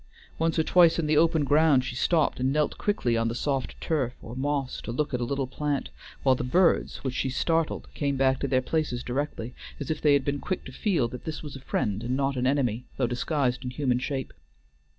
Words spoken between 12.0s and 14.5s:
and not an enemy, though disguised in human shape.